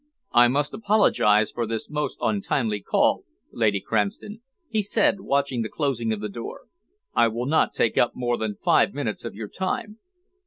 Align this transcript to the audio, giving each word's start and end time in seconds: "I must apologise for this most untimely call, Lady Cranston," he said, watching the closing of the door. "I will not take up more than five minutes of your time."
"I 0.31 0.47
must 0.47 0.73
apologise 0.73 1.51
for 1.51 1.67
this 1.67 1.87
most 1.87 2.17
untimely 2.21 2.79
call, 2.81 3.23
Lady 3.51 3.79
Cranston," 3.79 4.41
he 4.67 4.81
said, 4.81 5.19
watching 5.21 5.61
the 5.61 5.69
closing 5.69 6.11
of 6.11 6.21
the 6.21 6.27
door. 6.27 6.61
"I 7.13 7.27
will 7.27 7.45
not 7.45 7.75
take 7.75 7.99
up 7.99 8.13
more 8.15 8.35
than 8.37 8.55
five 8.55 8.95
minutes 8.95 9.25
of 9.25 9.35
your 9.35 9.47
time." 9.47 9.99